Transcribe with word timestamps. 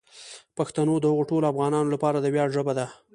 پښتو 0.57 0.81
د 0.99 1.05
هغو 1.11 1.23
ټولو 1.29 1.45
افغانانو 1.51 1.93
لپاره 1.95 2.17
د 2.19 2.25
ویاړ 2.33 2.49
ژبه 2.55 2.73
ده. 2.79 2.85